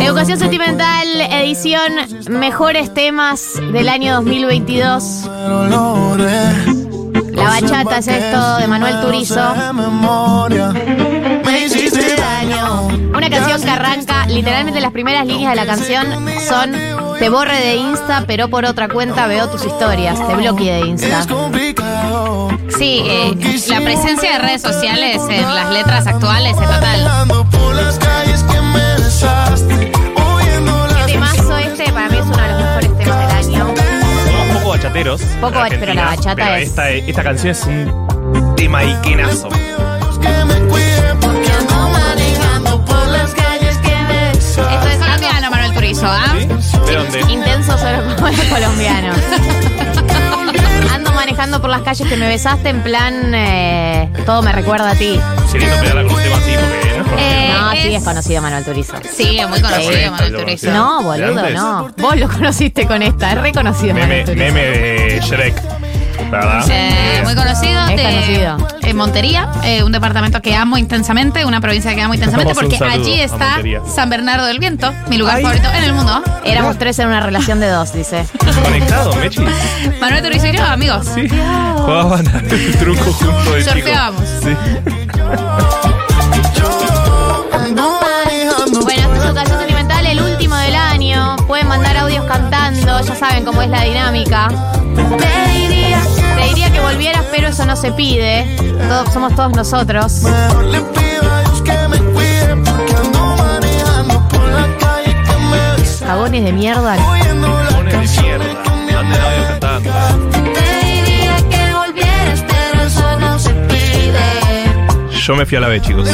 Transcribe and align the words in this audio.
Educación 0.00 0.38
Sentimental, 0.38 1.20
edición 1.32 1.92
Mejores 2.28 2.94
Temas 2.94 3.60
del 3.72 3.88
año 3.88 4.14
2022. 4.16 5.22
Pero 5.24 5.66
logré. 5.66 6.52
La 7.32 7.44
bachata 7.44 7.98
es 7.98 8.06
esto 8.06 8.58
de 8.58 8.68
Manuel 8.68 9.00
Turizo. 9.00 9.34
Daño. 12.16 12.88
Una 13.16 13.30
canción 13.30 13.62
que 13.62 13.70
arranca, 13.70 14.26
literalmente 14.26 14.80
las 14.80 14.92
primeras 14.92 15.26
líneas 15.26 15.50
de 15.50 15.56
la 15.56 15.66
canción 15.66 16.06
son 16.46 17.03
Te 17.18 17.28
borre 17.30 17.58
de 17.58 17.76
Insta, 17.76 18.24
pero 18.26 18.48
por 18.48 18.64
otra 18.64 18.88
cuenta 18.88 19.26
veo 19.26 19.48
tus 19.48 19.64
historias. 19.64 20.18
Te 20.26 20.34
bloqueé 20.34 20.74
de 20.82 20.86
Insta. 20.88 21.24
Sí, 22.78 23.02
eh, 23.06 23.34
la 23.68 23.80
presencia 23.80 24.32
de 24.32 24.38
redes 24.38 24.62
sociales 24.62 25.20
en 25.30 25.42
las 25.54 25.70
letras 25.70 26.06
actuales 26.06 26.52
es 26.56 26.66
total. 26.66 27.04
Las 30.90 31.06
temazo 31.06 31.56
este, 31.58 31.92
para 31.92 32.08
mí 32.08 32.16
es 32.18 32.24
uno 32.24 32.36
de 32.36 32.48
los 32.48 32.58
mejores 32.60 32.98
temas 32.98 33.18
del 33.18 33.30
año. 33.36 33.74
Somos 34.26 34.56
poco 34.58 34.68
bachateros. 34.70 35.20
Poco 35.40 35.58
bach- 35.58 35.76
pero 35.78 35.94
la 35.94 36.04
bachata 36.06 36.34
pero 36.34 36.54
es- 36.56 36.68
Esta, 36.68 36.90
esta 36.90 37.22
canción 37.22 37.50
es 37.52 37.64
un 37.64 38.54
tema 38.56 38.82
iquenazo. 38.84 39.48
Esto 44.56 44.88
es 44.88 44.96
Colombiano, 44.98 45.50
Manuel 45.50 45.72
Turizo, 45.74 46.06
¿ah? 46.06 46.33
¿De 46.94 47.02
dónde? 47.18 47.32
intenso 47.32 47.76
solo 47.78 48.02
como 48.16 48.28
el 48.28 48.48
colombiano. 48.48 49.12
Ando 50.92 51.12
manejando 51.12 51.60
por 51.60 51.70
las 51.70 51.82
calles 51.82 52.06
que 52.08 52.16
me 52.16 52.28
besaste 52.28 52.68
en 52.68 52.80
plan 52.82 53.34
eh, 53.34 54.08
todo 54.24 54.42
me 54.42 54.52
recuerda 54.52 54.90
a 54.90 54.94
ti. 54.94 55.18
Lindo 55.52 55.76
pegarla 55.80 56.02
con 56.04 56.14
un 56.14 56.22
tema 56.22 56.36
así 56.36 56.52
porque 56.54 56.96
no 56.96 57.02
es 57.02 57.08
conocido. 57.08 57.18
Eh, 57.18 57.52
no, 57.52 57.70
sí 57.72 57.94
es- 57.94 58.04
conocido 58.04 58.42
Manuel 58.42 58.64
Turizo. 58.64 58.94
Sí, 59.14 59.38
es 59.38 59.48
muy 59.48 59.60
conocido, 59.60 59.92
Sí. 59.92 60.10
Manuel 60.10 60.34
Turizo. 60.36 60.70
No, 60.70 60.98
¿De 60.98 61.04
boludo, 61.04 61.50
no. 61.50 61.90
Vos 61.98 62.16
lo 62.16 62.28
conociste 62.28 62.86
con 62.86 63.02
esta, 63.02 63.32
es 63.32 63.40
reconocido 63.40 63.94
Meme, 63.94 64.24
Turizo. 64.24 64.44
meme 64.44 64.60
de 64.62 65.20
Shrek. 65.20 65.54
¿Verdad? 66.30 66.64
Eh, 66.68 67.20
muy 67.24 67.34
conocido 67.34 67.80
Es 67.86 67.96
de 67.96 68.02
conocido. 68.02 68.68
en 68.82 68.96
Montería, 68.96 69.48
eh, 69.64 69.82
un 69.82 69.92
departamento 69.92 70.40
que 70.42 70.54
amo 70.54 70.78
intensamente, 70.78 71.44
una 71.44 71.60
provincia 71.60 71.94
que 71.94 72.02
amo 72.02 72.14
intensamente, 72.14 72.54
porque 72.54 72.78
allí 72.84 73.20
está. 73.20 73.58
San 73.94 74.10
Bernardo 74.10 74.46
del 74.46 74.58
Viento, 74.58 74.92
mi 75.08 75.18
lugar 75.18 75.40
favorito 75.40 75.68
en 75.72 75.84
el 75.84 75.92
mundo. 75.92 76.22
Éramos 76.44 76.78
tres 76.78 76.98
en 76.98 77.08
una 77.08 77.20
relación 77.20 77.60
de 77.60 77.68
dos, 77.68 77.92
dice. 77.92 78.24
¿Conectado, 78.64 79.14
Mechi? 79.16 79.40
Manuel 80.00 80.22
Turizo 80.22 80.46
y 80.48 80.56
yo, 80.56 80.64
amigos. 80.64 81.06
Sí. 81.14 81.28
Jugaban 81.28 82.26
al 82.28 82.46
truco 82.78 83.12
junto 83.12 83.52
de. 83.52 83.64
Surfeábamos. 83.64 84.22
Sí. 84.42 84.56
Bueno, 88.82 89.02
esta 89.02 89.16
es 89.16 89.24
Educación 89.24 89.58
Sentimental, 89.58 90.06
el 90.06 90.20
último 90.20 90.56
del 90.56 90.74
año. 90.74 91.36
Pueden 91.46 91.68
mandar 91.68 91.96
audios 91.96 92.24
cantando, 92.26 93.00
ya 93.00 93.14
saben 93.14 93.44
cómo 93.44 93.62
es 93.62 93.68
la 93.68 93.82
dinámica. 93.82 94.48
Que 96.74 96.80
volvieras, 96.80 97.24
pero 97.30 97.48
eso 97.48 97.64
no 97.64 97.76
se 97.76 97.92
pide. 97.92 98.56
Todos, 98.88 99.12
somos 99.12 99.34
todos 99.34 99.52
nosotros. 99.52 100.22
Mejor 100.22 100.64
le 100.64 100.80
pido 100.80 101.30
a 101.30 101.40
Dios 101.40 101.62
que 101.62 101.88
me 101.88 101.98
cuide 102.12 102.56
porque 102.56 102.94
ando 102.94 103.36
manejando 103.36 104.28
por 104.28 104.44
la 104.48 104.66
calle 104.78 105.14
que 105.14 105.36
me 105.50 105.76
besaste. 105.76 106.06
Cagones 106.06 106.44
de 106.44 106.52
mierda. 106.52 106.92
De. 106.92 107.00
Yo 115.24 115.34
me 115.36 115.46
fui 115.46 115.56
a 115.56 115.60
la 115.60 115.68
B, 115.68 115.80
chicos. 115.80 116.06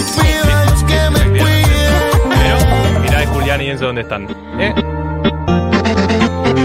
Pero, 2.28 3.00
mirá 3.00 3.18
de 3.18 3.26
Julián 3.26 3.60
y 3.60 3.70
Enzo 3.70 3.86
dónde 3.86 4.02
están. 4.02 4.28
¿Eh? 4.60 4.72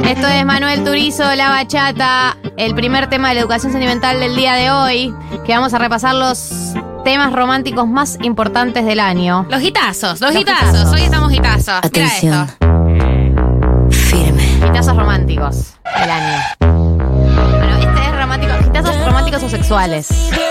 Esto 0.08 0.28
es 0.28 0.46
Manuel 0.46 0.84
Turizo, 0.84 1.24
La 1.36 1.50
Bachata, 1.50 2.38
el 2.58 2.76
primer 2.76 3.10
tema 3.10 3.30
de 3.30 3.36
la 3.36 3.42
educación 3.42 3.72
sentimental 3.72 4.20
del 4.20 4.36
día 4.36 4.54
de 4.54 4.70
hoy, 4.70 5.16
que 5.46 5.54
vamos 5.54 5.74
a 5.74 5.80
repasar 5.80 6.14
los 6.14 6.74
temas 7.04 7.34
románticos 7.34 7.88
más 7.88 8.20
importantes 8.22 8.86
del 8.86 9.00
año. 9.00 9.48
Los 9.50 9.64
hitazos, 9.64 10.22
los, 10.22 10.36
hitazos. 10.36 10.94
Hoy 10.94 11.02
estamos 11.02 11.34
hitazos. 11.34 11.80
Mira 11.92 12.06
Atención. 12.06 12.46
esto. 12.46 13.90
Firme. 13.90 14.44
Gitazos 14.44 14.96
románticos 14.96 15.74
del 16.00 16.10
año. 16.12 16.44
Bueno, 16.60 17.78
este 17.80 18.02
es 18.06 18.16
romántico. 18.16 18.54
Gitazos 18.64 19.06
románticos 19.06 19.44
o 19.44 19.50
sexuales. 19.50 20.08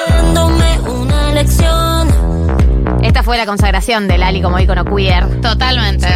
Dándome 0.09 0.81
una 0.81 1.33
lección. 1.33 2.34
Esta 3.05 3.23
fue 3.23 3.37
la 3.37 3.47
consagración 3.47 4.09
de 4.09 4.19
Lali 4.19 4.41
como 4.43 4.59
icono 4.59 4.85
queer. 4.85 5.41
Totalmente. 5.41 6.07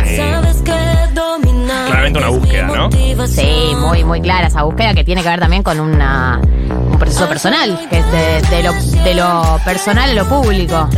Dominar. 1.14 1.86
Claramente 1.86 2.18
una 2.18 2.28
búsqueda, 2.28 2.66
¿no? 2.66 2.90
Sí, 3.26 3.72
muy, 3.76 4.04
muy 4.04 4.20
clara 4.20 4.46
esa 4.48 4.62
búsqueda 4.62 4.94
que 4.94 5.04
tiene 5.04 5.22
que 5.22 5.28
ver 5.28 5.40
también 5.40 5.62
con 5.62 5.78
una, 5.80 6.40
un 6.90 6.98
proceso 6.98 7.28
personal, 7.28 7.78
que 7.90 7.98
es 7.98 8.10
de, 8.12 8.56
de 8.56 8.62
lo, 8.62 8.72
de 9.04 9.14
lo 9.14 9.60
personal 9.64 10.10
a 10.10 10.14
lo 10.14 10.26
público. 10.28 10.88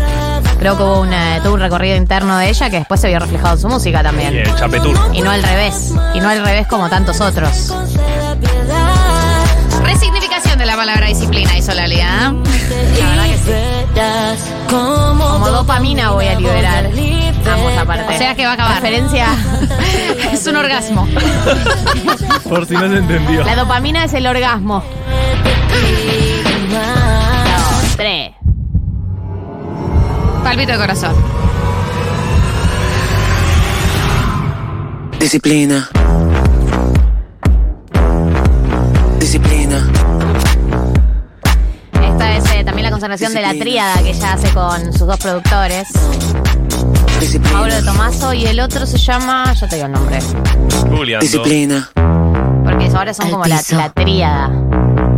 Creo 0.59 0.77
que 0.77 0.83
hubo 0.83 1.00
una, 1.00 1.43
tuvo 1.43 1.55
un 1.55 1.61
recorrido 1.61 1.97
interno 1.97 2.37
de 2.37 2.50
ella 2.50 2.69
que 2.69 2.79
después 2.81 3.00
se 3.00 3.09
vio 3.09 3.19
reflejado 3.19 3.55
en 3.55 3.61
su 3.61 3.69
música 3.69 4.00
Y 4.00 4.03
también. 4.03 4.37
el 4.37 4.55
Chapetur. 4.55 4.95
Y 5.15 5.23
no 5.23 5.31
al 5.31 5.43
revés. 5.43 5.93
Y 6.15 6.21
no 6.21 6.29
al 6.29 6.45
revés 6.45 6.67
como 6.67 6.89
tantos 6.91 7.21
otros. 7.21 7.75
De 10.60 10.66
la 10.66 10.76
palabra 10.76 11.06
disciplina 11.06 11.56
y 11.56 11.62
solalia. 11.62 12.34
La 12.98 13.09
verdad 13.09 13.25
que 13.25 13.38
sí. 13.38 14.53
Como 14.69 15.48
dopamina 15.48 16.10
voy 16.10 16.26
a 16.26 16.38
liberar. 16.38 16.91
Amo 17.50 17.71
esa 17.71 17.87
parte. 17.87 18.15
O 18.15 18.19
sea 18.19 18.34
que 18.34 18.44
va 18.44 18.50
a 18.50 18.54
acabar. 18.54 18.75
Referencia. 18.75 19.28
Es 20.32 20.47
un 20.47 20.56
orgasmo. 20.56 21.09
Por 22.47 22.66
si 22.66 22.75
no 22.75 22.91
se 22.91 22.99
entendió. 22.99 23.43
La 23.43 23.56
dopamina 23.56 24.04
es 24.04 24.12
el 24.12 24.26
orgasmo. 24.26 24.84
Dos, 26.69 27.97
tres. 27.97 28.32
Palpito 30.44 30.72
de 30.72 30.78
corazón. 30.78 31.15
Disciplina. 35.19 35.88
Disciplina. 39.19 39.91
Consagración 43.00 43.33
de 43.33 43.41
la 43.41 43.55
tríada 43.55 44.03
que 44.03 44.11
ella 44.11 44.34
hace 44.34 44.50
con 44.53 44.93
sus 44.93 45.06
dos 45.06 45.16
productores, 45.16 45.88
Disciplina. 47.19 47.56
Mauro 47.56 47.75
de 47.75 47.83
Tomaso 47.83 48.34
y 48.34 48.44
el 48.44 48.61
otro 48.61 48.84
se 48.84 48.99
llama, 48.99 49.55
ya 49.55 49.66
te 49.69 49.77
digo 49.77 49.87
el 49.87 49.93
nombre. 49.93 50.19
Disciplina. 51.21 51.88
porque 51.94 52.87
ahora 52.94 53.15
son 53.15 53.27
Al 53.27 53.33
como 53.33 53.44
la, 53.47 53.62
la 53.71 53.91
tríada. 53.91 54.50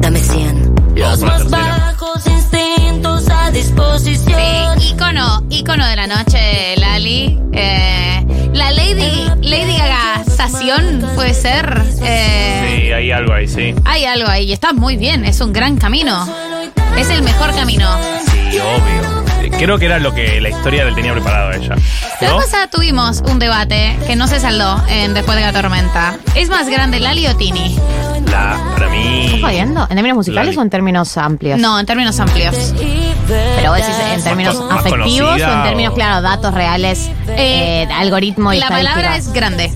Dame 0.00 0.20
100. 0.20 0.74
Vamos 0.96 1.18
por 1.18 1.28
la 1.28 1.38
tercera. 1.38 1.76
bajos 1.96 2.26
instintos 2.28 3.28
a 3.28 3.50
disposición. 3.50 4.40
Sí, 4.78 4.88
ícono, 4.90 5.42
ícono 5.50 5.84
de 5.84 5.96
la 5.96 6.06
noche, 6.06 6.76
Lali. 6.76 7.40
Eh, 7.52 8.50
la 8.52 8.70
Lady, 8.70 9.28
Lady 9.40 9.76
Gaga 9.76 10.22
Sación, 10.36 11.04
puede 11.16 11.34
ser. 11.34 11.82
Eh, 12.00 12.78
Sí, 12.84 12.92
hay 12.92 13.10
algo 13.10 13.32
ahí, 13.32 13.48
sí. 13.48 13.74
Hay 13.84 14.04
algo 14.04 14.28
ahí, 14.28 14.52
está 14.52 14.72
muy 14.72 14.96
bien, 14.96 15.24
es 15.24 15.40
un 15.40 15.52
gran 15.52 15.76
camino. 15.78 16.26
Es 16.98 17.10
el 17.10 17.22
mejor 17.22 17.54
camino. 17.54 17.88
Sí, 18.30 18.58
obvio. 18.58 19.22
Creo 19.58 19.78
que 19.78 19.86
era 19.86 19.98
lo 19.98 20.12
que 20.14 20.40
la 20.40 20.48
historia 20.50 20.84
le 20.84 20.92
tenía 20.92 21.12
preparado 21.12 21.50
a 21.50 21.56
ella. 21.56 21.74
La 22.20 22.36
pasada 22.36 22.68
tuvimos 22.68 23.20
un 23.28 23.38
debate 23.38 23.98
que 24.06 24.16
no 24.16 24.26
se 24.28 24.40
saldó 24.40 24.80
en 24.88 25.14
Después 25.14 25.36
de 25.36 25.42
la 25.44 25.52
Tormenta. 25.52 26.16
¿Es 26.34 26.48
más 26.48 26.68
grande 26.68 27.00
Lali 27.00 27.26
o 27.26 27.36
Tini? 27.36 27.76
La, 28.30 28.58
para 28.74 28.88
mí. 28.88 29.26
¿Estás 29.26 29.40
jodiendo? 29.40 29.82
¿En 29.82 29.88
términos 29.96 30.16
musicales 30.16 30.46
Lali. 30.46 30.58
o 30.58 30.62
en 30.62 30.70
términos 30.70 31.16
amplios? 31.16 31.58
No, 31.60 31.78
en 31.78 31.86
términos 31.86 32.18
amplios. 32.20 32.54
Pero 33.56 33.70
vos 33.70 33.78
decís 33.78 33.94
en 34.14 34.22
términos 34.22 34.60
más 34.68 34.78
afectivos 34.80 35.40
o 35.40 35.52
en 35.52 35.62
términos, 35.64 35.92
o- 35.92 35.94
claro, 35.94 36.22
datos 36.22 36.54
reales, 36.54 37.10
eh, 37.28 37.86
algoritmo 37.94 38.52
y 38.52 38.58
La 38.58 38.68
palabra 38.68 39.16
es 39.16 39.32
grande. 39.32 39.70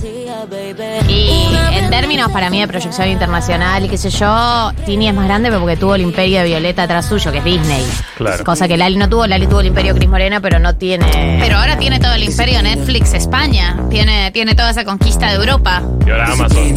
Y 1.08 1.46
en 1.72 1.90
términos 1.90 2.30
para 2.32 2.50
mí 2.50 2.60
de 2.60 2.68
proyección 2.68 3.08
internacional 3.08 3.84
y 3.84 3.88
qué 3.88 3.96
sé 3.98 4.10
yo, 4.10 4.72
Tini 4.84 5.08
es 5.08 5.14
más 5.14 5.26
grande 5.26 5.48
pero 5.48 5.60
porque 5.60 5.76
tuvo 5.76 5.94
el 5.94 6.02
imperio 6.02 6.40
de 6.40 6.46
Violeta 6.46 6.82
atrás 6.84 7.06
suyo, 7.06 7.30
que 7.32 7.38
es 7.38 7.44
Disney. 7.44 7.84
Claro. 8.16 8.44
Cosa 8.44 8.66
que 8.68 8.76
Lali 8.76 8.96
no 8.96 9.08
tuvo, 9.08 9.26
Lali 9.26 9.46
tuvo 9.46 9.60
el 9.60 9.66
imperio 9.66 9.94
Cris 9.94 10.08
Morena, 10.08 10.40
pero 10.40 10.58
no 10.58 10.74
tiene... 10.74 11.38
Pero 11.40 11.58
ahora 11.58 11.78
tiene 11.78 12.00
todo 12.00 12.12
el 12.14 12.24
imperio 12.24 12.62
Netflix 12.62 13.12
España. 13.14 13.76
Tiene, 13.90 14.30
tiene 14.32 14.54
toda 14.54 14.70
esa 14.70 14.84
conquista 14.84 15.28
de 15.28 15.34
Europa. 15.36 15.82
Y 16.06 16.10
ahora 16.10 16.32
Amazon. 16.32 16.74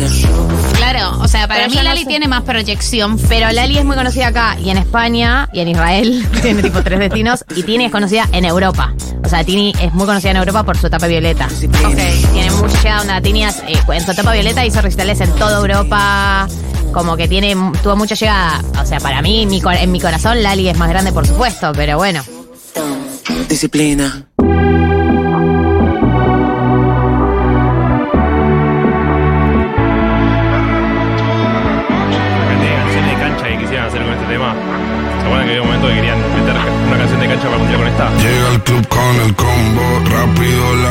Claro, 0.75 1.19
o 1.19 1.27
sea, 1.27 1.47
para 1.47 1.61
Pero 1.61 1.69
mí 1.71 1.75
no 1.77 1.83
Lali 1.83 2.01
sé. 2.01 2.05
tiene 2.07 2.27
más 2.27 2.43
proyección. 2.43 3.17
Pero 3.29 3.51
Lali 3.51 3.77
es 3.77 3.85
muy 3.85 3.95
conocida 3.95 4.27
acá 4.27 4.57
y 4.63 4.69
en 4.69 4.77
España 4.77 5.49
y 5.53 5.59
en 5.59 5.67
Israel, 5.69 6.25
tiene 6.41 6.61
tipo 6.63 6.81
tres 6.83 6.99
destinos, 6.99 7.43
y 7.55 7.63
Tini 7.63 7.85
es 7.85 7.91
conocida 7.91 8.27
en 8.31 8.45
Europa. 8.45 8.93
O 9.23 9.29
sea, 9.29 9.43
Tini 9.43 9.73
es 9.79 9.93
muy 9.93 10.05
conocida 10.05 10.31
en 10.31 10.37
Europa 10.37 10.63
por 10.63 10.77
su 10.77 10.87
etapa 10.87 11.07
violeta. 11.07 11.45
Ok. 11.45 12.31
Tiene 12.33 12.51
mucha 12.51 13.01
onda. 13.01 13.21
Tini 13.21 13.43
hace- 13.45 13.63
eh, 13.71 13.79
en 13.89 14.05
su 14.09 14.13
etapa 14.13 14.33
violeta 14.33 14.65
hizo 14.65 14.81
recitales 14.81 15.21
en 15.21 15.31
toda 15.35 15.59
Europa. 15.59 16.47
como 16.91 17.15
que 17.15 17.27
tiene, 17.27 17.55
tuvo 17.83 17.95
mucha 17.95 18.15
llegada. 18.15 18.59
O 18.81 18.85
sea, 18.85 18.99
para 18.99 19.21
mí, 19.21 19.45
mi 19.45 19.61
en 19.79 19.91
mi 19.91 20.01
corazón, 20.01 20.41
Lali 20.41 20.67
es 20.67 20.75
más 20.79 20.89
grande, 20.89 21.11
por 21.11 21.27
supuesto, 21.27 21.71
pero 21.75 21.97
bueno. 21.97 22.23
Disciplina. 23.47 24.25
de 24.39 24.47
canciones 32.75 33.05
de 33.05 33.15
cancha 33.21 33.47
que 33.47 33.57
quisieran 33.59 33.87
hacer 33.87 34.01
con 34.01 34.13
este 34.13 34.25
tema. 34.25 34.55
¿Se 35.19 35.25
acuerdan 35.25 35.45
que 35.45 35.51
había 35.51 35.61
un 35.61 35.67
momento 35.67 35.87
que 35.87 35.93
querían 35.93 36.17
meter 36.17 36.55
una 36.87 36.97
canción 36.97 37.19
de 37.19 37.27
cancha 37.27 37.45
para 37.45 37.57
mundial 37.59 37.79
con 37.79 37.87
esta? 37.87 38.09
Llega 38.17 38.49
al 38.49 38.63
club 38.63 38.87
con 38.87 39.15
el 39.23 39.35
combo, 39.35 39.99
rápido 40.09 40.75
la 40.77 40.88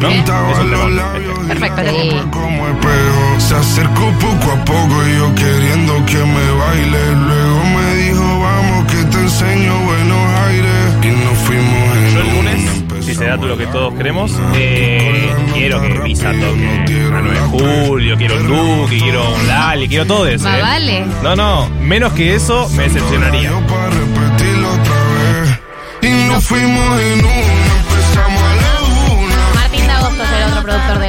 lejos. 0.00 0.56
Se 0.56 0.62
Es 0.62 0.68
un 0.68 0.70
temón, 0.70 1.48
Perfecto, 1.48 1.82
me 1.82 1.90
sí. 2.02 2.08
tocó 2.10 2.30
como 2.30 2.68
espejo. 2.68 3.40
Se 3.40 3.54
acercó 3.54 4.12
poco 4.20 4.52
a 4.52 4.64
poco 4.64 5.06
y 5.08 5.16
yo 5.16 5.34
queriendo 5.34 6.06
que 6.06 6.18
me 6.18 6.50
baile. 6.52 7.14
Luego 7.14 7.64
me 7.64 7.94
dijo, 7.96 8.40
vamos 8.40 8.84
que 8.92 9.04
te 9.04 9.18
enseño 9.18 9.78
buenos 9.80 10.38
aires. 10.46 10.70
Y 11.02 11.08
nos 11.08 11.38
fuimos 11.38 11.96
en 11.96 12.14
Yo 12.14 12.20
el 12.20 12.30
lunes, 12.36 13.04
si 13.04 13.14
se 13.14 13.24
da 13.24 13.36
todo 13.36 13.48
lo 13.48 13.56
que 13.56 13.66
todos 13.66 13.94
queremos, 13.94 14.32
eh, 14.54 15.34
quiero 15.54 15.80
que 15.80 15.98
Visa 16.00 16.30
toque 16.32 17.08
a 17.12 17.20
9 17.20 17.30
de 17.30 17.40
julio, 17.40 18.16
quiero 18.16 18.36
un 18.36 18.46
Duque, 18.46 18.98
quiero 18.98 19.34
un 19.34 19.46
Lali, 19.48 19.88
quiero 19.88 20.06
todo 20.06 20.26
eso. 20.26 20.44
Más 20.44 20.58
¿eh? 20.58 20.62
vale. 20.62 21.04
No, 21.22 21.34
no, 21.36 21.68
menos 21.80 22.12
que 22.12 22.34
eso 22.34 22.68
me 22.76 22.84
decepcionaría. 22.84 23.50
Yo 23.50 23.60
para 23.66 23.90
repetirlo 23.90 24.68
otra 24.68 24.94
vez. 24.94 25.60
Y 26.02 26.28
nos 26.28 26.44
fuimos 26.44 27.00
en 27.00 27.18
una, 27.24 27.49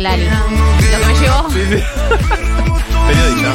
de 0.02 0.10
Lali. 0.10 0.26
Lo 0.26 1.00
que 1.00 1.06
me 1.06 1.14
llevó. 1.20 1.48
Periodista, 3.08 3.54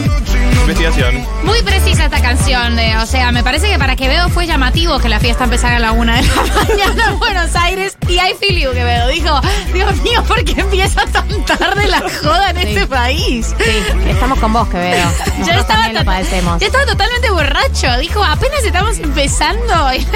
investigación. 0.62 1.26
Muy 1.44 1.62
precisa 1.62 2.04
esta 2.06 2.20
canción. 2.20 2.78
eh, 2.78 2.98
o 2.98 3.06
sea, 3.06 3.32
me 3.32 3.42
parece 3.42 3.70
que 3.70 3.78
para 3.78 3.96
Quevedo 3.96 4.28
fue 4.28 4.46
llamativo 4.46 4.98
que 4.98 5.08
la 5.08 5.18
fiesta 5.20 5.44
empezara 5.44 5.76
a 5.76 5.78
la 5.78 5.92
una 5.92 6.16
de 6.16 6.22
la 6.22 6.34
mañana 6.68 7.06
en 7.10 7.18
Buenos 7.18 7.54
Aires. 7.56 7.96
Y 8.08 8.18
hay 8.18 8.34
feel 8.34 8.58
you, 8.60 8.72
Quevedo. 8.72 9.08
Dijo, 9.08 9.40
Dios 9.72 9.96
mío, 10.02 10.22
¿por 10.24 10.44
qué 10.44 10.60
empieza 10.60 11.04
tan 11.06 11.28
tarde 11.44 11.86
la 11.88 12.00
joda 12.22 12.50
en 12.50 12.58
este 12.58 12.86
país? 12.86 13.54
Sí, 13.58 13.82
estamos 14.10 14.38
con 14.40 14.52
vos, 14.52 14.68
Quevedo. 14.68 15.08
Yo 15.38 15.52
estaba, 15.52 15.66
también 15.66 15.94
lo 15.94 16.00
to- 16.00 16.06
padecemos. 16.06 16.60
yo 16.60 16.66
estaba 16.66 16.84
totalmente 16.86 17.30
borracho. 17.30 17.96
Dijo, 17.98 18.22
apenas 18.24 18.62
estamos 18.64 18.98
empezando. 18.98 19.90
Sí. 19.90 20.06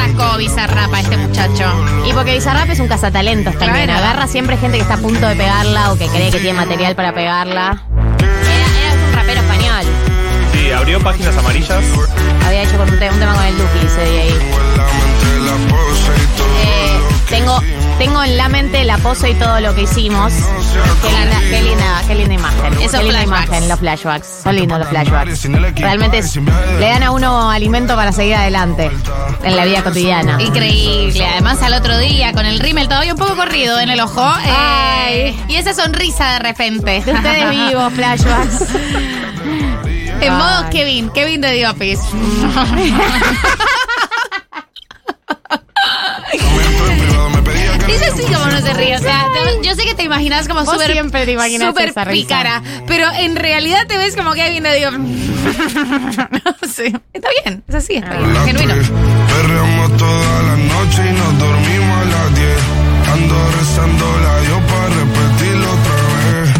¿De 0.00 0.06
dónde 0.08 0.16
lo 0.16 0.24
sacó 0.24 0.38
Bizarrapa 0.38 1.00
este 1.00 1.16
muchacho? 1.16 1.64
Y 2.06 2.12
porque 2.12 2.34
Bizarrap 2.34 2.68
es 2.70 2.80
un 2.80 2.88
cazatalentos 2.88 3.56
también. 3.58 3.86
Claro. 3.86 4.00
Agarra 4.04 4.26
siempre 4.26 4.56
gente 4.56 4.76
que 4.78 4.82
está 4.82 4.94
a 4.94 4.98
punto 4.98 5.26
de 5.26 5.36
pegarla 5.36 5.92
o 5.92 5.96
que 5.98 6.06
cree 6.08 6.30
que 6.30 6.38
tiene 6.40 6.58
material 6.58 6.94
para 6.94 7.12
pegarla. 7.14 7.82
Era, 8.18 8.94
era 8.94 9.06
un 9.06 9.12
rapero 9.14 9.40
español. 9.40 9.84
Sí, 10.52 10.70
abrió 10.72 11.00
páginas 11.00 11.36
amarillas. 11.36 11.84
Había 12.46 12.62
hecho 12.62 12.76
con 12.78 12.90
un, 12.90 12.98
te- 12.98 13.10
un 13.10 13.18
tema 13.18 13.34
con 13.34 13.44
el 13.44 13.56
Duki, 13.56 13.86
ese 13.86 14.04
día 14.10 14.20
ahí. 14.22 14.38
Eh, 16.62 17.00
tengo, 17.28 17.60
tengo 17.98 18.22
en 18.24 18.36
la 18.36 18.48
mente 18.48 18.84
la 18.84 18.98
pose 18.98 19.30
y 19.30 19.34
todo 19.34 19.60
lo 19.60 19.74
que 19.74 19.82
hicimos. 19.82 20.32
Qué 21.50 21.62
linda, 21.62 22.02
qué 22.06 22.14
linda, 22.14 22.34
imagen. 22.34 22.72
Esos 22.74 23.00
qué 23.00 23.06
linda 23.06 23.22
imagen, 23.22 23.68
los 23.68 23.78
flashbacks. 23.78 24.26
Son 24.44 24.54
lindos 24.54 24.78
los 24.78 24.88
flashbacks. 24.88 25.44
Realmente 25.76 26.22
le 26.78 26.86
dan 26.86 27.02
a 27.02 27.10
uno 27.10 27.50
alimento 27.50 27.96
para 27.96 28.12
seguir 28.12 28.36
adelante 28.36 28.90
en 29.42 29.56
la 29.56 29.64
vida 29.64 29.82
cotidiana. 29.82 30.40
Increíble. 30.40 31.26
Además, 31.26 31.60
al 31.62 31.74
otro 31.74 31.98
día, 31.98 32.32
con 32.32 32.46
el 32.46 32.60
rímel 32.60 32.86
todavía 32.88 33.14
un 33.14 33.18
poco 33.18 33.34
corrido 33.36 33.80
en 33.80 33.90
el 33.90 34.00
ojo. 34.00 34.24
eh, 34.46 35.34
y 35.48 35.56
esa 35.56 35.74
sonrisa 35.74 36.34
de 36.34 36.38
repente. 36.38 37.02
De 37.04 37.12
ustedes 37.12 37.50
vivos, 37.68 37.92
flashbacks. 37.92 38.64
En 40.20 40.34
modo. 40.34 40.70
Kevin, 40.70 41.10
Kevin 41.10 41.40
de 41.40 41.48
The 41.48 41.66
sí. 48.76 48.92
O 48.94 48.98
sea, 48.98 49.26
te- 49.32 49.66
yo 49.66 49.74
sé 49.74 49.84
que 49.84 49.94
te 49.94 50.02
imaginas 50.04 50.48
como 50.48 50.64
súper. 50.64 50.90
siempre 50.92 51.24
te 51.26 51.32
imaginas 51.32 51.68
súper 51.68 51.88
esa 51.90 52.04
risa. 52.04 52.22
pícara. 52.26 52.62
Pero 52.86 53.06
en 53.18 53.36
realidad 53.36 53.86
te 53.86 53.96
ves 53.98 54.16
como 54.16 54.34
de 54.34 54.60
The 54.60 54.86
Office. 54.88 55.00
No 56.44 56.68
sé. 56.68 56.92
Está 57.12 57.28
bien, 57.44 57.62
es 57.68 57.74
así, 57.74 57.94
está 57.96 58.16
bien. 58.16 58.34
Las 58.34 58.44
Genuino. 58.46 58.74
Perreamos 58.74 59.96
toda 59.96 60.42
la 60.42 60.56
noche 60.56 61.08
y 61.08 61.12
nos 61.12 61.38
dormimos 61.38 61.96
a 61.98 62.04
las 62.04 62.34
10. 62.34 62.58
Ando 63.12 63.50
rezándola 63.58 64.42
yo 64.48 64.60
para 64.66 64.88
repetirlo 64.88 65.66
otra 65.72 65.94
vez. 66.40 66.50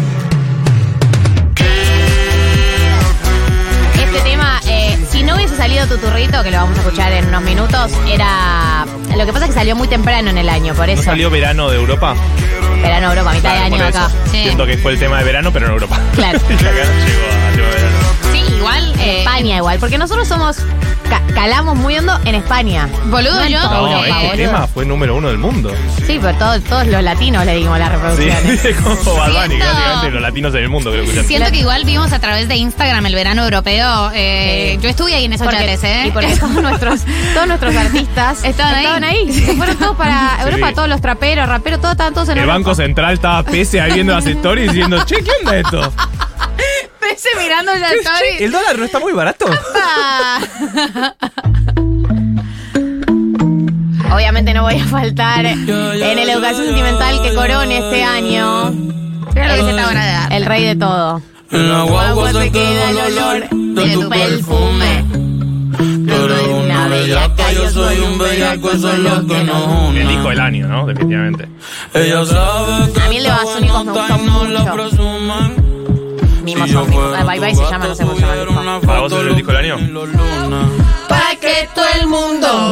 Este 4.03 4.19
tema, 4.29 4.59
eh, 4.67 4.97
si 5.09 5.23
no 5.23 5.35
hubiese 5.35 5.55
salido 5.55 5.87
Tuturrito, 5.87 6.43
que 6.43 6.51
lo 6.51 6.57
vamos 6.57 6.77
a 6.77 6.81
escuchar 6.81 7.11
en 7.13 7.27
unos 7.27 7.41
minutos, 7.43 7.91
era. 8.07 8.85
Lo 9.17 9.25
que 9.25 9.33
pasa 9.33 9.45
es 9.45 9.51
que 9.51 9.55
salió 9.55 9.75
muy 9.75 9.87
temprano 9.87 10.29
en 10.29 10.37
el 10.37 10.49
año, 10.49 10.73
por 10.73 10.87
¿No 10.87 10.93
eso. 10.93 11.03
salió 11.03 11.29
verano 11.29 11.69
de 11.69 11.77
Europa? 11.77 12.15
Verano 12.81 13.09
Europa, 13.09 13.33
mitad 13.33 13.53
de 13.53 13.59
año 13.59 13.85
acá. 13.85 14.09
Sí. 14.31 14.43
Siento 14.43 14.65
que 14.65 14.77
fue 14.77 14.93
el 14.93 14.99
tema 14.99 15.19
de 15.19 15.23
verano, 15.23 15.51
pero 15.51 15.67
en 15.67 15.73
Europa. 15.73 15.99
Claro. 16.15 16.39
y 16.49 16.53
acá 16.53 16.69
a 16.69 17.05
llegó 17.05 17.25
a 17.37 17.40
igual. 18.61 18.93
En 18.93 18.99
eh, 19.01 19.19
España 19.19 19.57
igual, 19.57 19.79
porque 19.79 19.97
nosotros 19.97 20.27
somos. 20.27 20.57
ca- 21.09 21.21
calamos 21.33 21.75
muy 21.75 21.97
hondo 21.97 22.17
en 22.25 22.35
España. 22.35 22.87
Boludo, 23.07 23.35
No 23.35 23.43
en 23.43 23.51
yo- 23.51 23.61
toda 23.61 23.71
No, 23.81 23.87
Europa, 23.87 24.05
este 24.07 24.27
boludo. 24.27 24.45
tema 24.47 24.67
fue 24.67 24.85
número 24.85 25.15
uno 25.15 25.27
del 25.27 25.37
mundo. 25.37 25.71
Sí, 26.07 26.19
pero 26.21 26.33
todos, 26.37 26.61
todos 26.63 26.87
los 26.87 27.03
latinos 27.03 27.45
le 27.45 27.55
dimos 27.55 27.77
las 27.79 27.89
Sí, 27.89 27.95
reproducciones. 27.95 28.65
es 28.65 28.75
como 28.77 29.15
Bad 29.15 29.31
Bunny, 29.33 29.55
que 29.57 29.61
Siento- 29.61 29.65
básicamente 29.73 30.11
los 30.11 30.21
latinos 30.21 30.53
en 30.55 30.63
el 30.63 30.69
mundo 30.69 30.91
que 30.91 30.97
lo 30.97 31.03
escuchan. 31.03 31.25
Siento 31.25 31.51
que 31.51 31.57
igual 31.57 31.83
vimos 31.85 32.13
a 32.13 32.19
través 32.19 32.47
de 32.47 32.55
Instagram 32.55 33.05
el 33.05 33.15
verano 33.15 33.43
europeo. 33.43 34.11
eh, 34.13 34.73
Sí. 34.77 34.81
Yo 34.83 34.89
estuve 34.89 35.13
ahí 35.15 35.25
en 35.25 35.33
esos 35.33 35.45
Porque- 35.45 35.59
chates, 35.59 35.83
¿eh? 35.83 36.03
Y 36.07 36.11
porque 36.11 36.35
todos 36.37 36.51
nuestros, 36.61 37.01
todos 37.33 37.47
nuestros 37.47 37.75
artistas 37.75 38.43
Estaban 38.43 39.03
ahí. 39.03 39.17
ahí. 39.27 39.33
Se 39.33 39.53
fueron 39.55 39.75
todos 39.77 39.95
para 39.97 40.37
Sí. 40.37 40.43
Europa, 40.49 40.73
todos 40.73 40.87
los 40.89 41.01
traperos, 41.01 41.47
raperos, 41.49 41.79
todos 41.81 41.91
estaban 41.93 42.13
todos 42.13 42.27
en 42.29 42.33
El 42.37 42.39
Europa. 42.43 42.57
Banco 42.59 42.75
Central 42.75 43.13
estaba 43.15 43.43
pese 43.43 43.81
ahí 43.81 43.93
viendo 43.93 44.13
las 44.13 44.25
stories 44.25 44.71
diciendo, 44.71 45.03
che, 45.05 45.15
¿qué 45.23 45.31
onda 45.43 45.57
esto? 45.57 45.93
Pese 47.11 47.27
mirando 47.37 47.75
la 47.75 47.89
story. 47.91 48.43
¿El 48.43 48.51
dólar 48.51 48.79
no 48.79 48.85
está 48.85 48.99
muy 48.99 49.11
barato? 49.11 49.45
Obviamente 54.13 54.53
no 54.53 54.63
voy 54.63 54.75
a 54.75 54.85
faltar 54.85 55.45
en 55.45 55.69
el 55.69 56.29
Educación 56.29 56.67
Sentimental 56.67 57.21
que 57.21 57.33
corone 57.33 57.79
este 57.79 58.03
año. 58.03 58.71
Mira 58.71 59.55
lo 59.57 59.65
que 59.65 59.71
se 59.71 59.75
te 59.77 59.81
dar. 59.81 60.33
El 60.33 60.45
rey 60.45 60.63
de 60.65 60.75
todo. 60.77 61.21
En 61.51 61.69
la 61.69 61.83
guagua 61.83 62.31
se 62.31 62.49
queda 62.51 62.89
el 62.91 62.97
olor 62.97 63.49
de 63.49 63.93
tu 63.93 64.09
perfume. 64.09 65.05
Tú 65.77 66.25
eres 66.25 66.47
una 66.47 66.87
bellaca, 66.87 67.51
yo 67.51 67.69
soy 67.69 67.99
un 67.99 68.17
bellaco, 68.17 68.71
eso 68.71 68.91
es 68.93 68.99
lo 68.99 69.27
que 69.27 69.43
nos 69.43 69.95
El 69.95 70.07
disco 70.07 70.21
une. 70.23 70.29
del 70.29 70.39
año, 70.39 70.67
¿no? 70.67 70.85
Definitivamente. 70.85 71.47
Ella 71.93 72.25
sabe 72.25 72.93
que 72.93 73.01
A 73.01 73.09
mí 73.09 73.17
el 73.17 73.23
de 73.23 73.29
está 73.29 73.43
Babasónicos 73.43 73.85
me 73.85 74.49
la 74.53 74.59
mucho. 74.59 75.70
Mimos 76.55 76.87
mimos. 76.89 77.15
Ah, 77.17 77.23
Bye 77.23 77.39
bye 77.39 77.55
se 77.55 77.63
llama, 77.63 77.87
no 77.87 77.95
sé 77.95 78.03
cómo 78.03 78.15
se 78.15 78.21
llama 78.21 78.81
¿Para 78.81 78.99
vos 78.99 79.11
es 79.13 79.19
el 79.19 79.35
disco 79.35 79.51
del 79.53 79.71
año? 79.71 79.77
Pa' 81.07 81.35
que 81.39 81.69
todo 81.73 81.85
el 81.99 82.07
mundo 82.07 82.71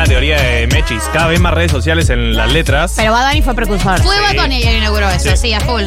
la 0.00 0.06
teoría 0.06 0.40
de 0.40 0.66
Mechis. 0.68 1.02
Cada 1.12 1.26
vez 1.26 1.38
más 1.40 1.52
redes 1.52 1.70
sociales 1.70 2.08
en 2.08 2.34
las 2.34 2.50
letras. 2.50 2.94
Pero 2.96 3.12
Bad 3.12 3.28
Bunny 3.28 3.42
fue 3.42 3.54
precursor. 3.54 4.00
Fue 4.02 4.18
Bad 4.20 4.34
Bunny 4.34 4.60
quien 4.62 4.76
inauguró 4.76 5.08
eso, 5.10 5.30
Sí. 5.30 5.36
sí, 5.36 5.52
a 5.52 5.60
full. 5.60 5.82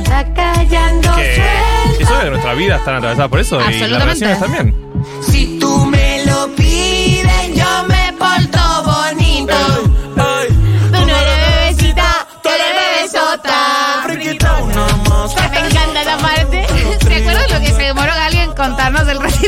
que 1.16 2.04
es 2.04 2.10
obvio 2.10 2.24
que 2.24 2.30
nuestras 2.30 2.58
vidas 2.58 2.80
están 2.80 2.96
atravesadas 2.96 3.30
por 3.30 3.40
eso. 3.40 3.56
Y 3.56 3.60
las 3.60 3.68
Absolutamente. 3.74 4.26
relaciones 4.26 4.40
también. 4.40 4.76
Si 5.22 5.58
tú 5.60 5.86
me 5.88 6.26
lo 6.26 6.48
pides, 6.56 7.56
yo 7.56 7.84
me 7.88 8.14
porto 8.14 8.84
bonito. 8.86 9.93